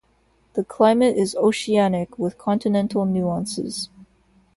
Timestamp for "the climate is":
0.53-1.35